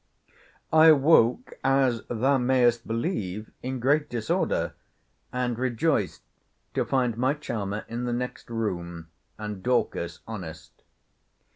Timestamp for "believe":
2.87-3.51